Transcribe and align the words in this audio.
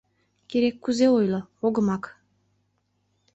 Керек-кузе 0.49 1.07
ойло, 1.17 1.41
огымак. 1.65 2.03